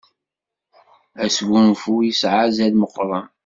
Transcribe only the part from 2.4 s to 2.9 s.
azal